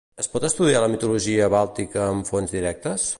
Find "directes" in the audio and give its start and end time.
2.59-3.09